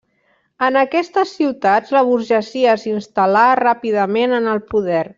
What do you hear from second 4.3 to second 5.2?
en el poder.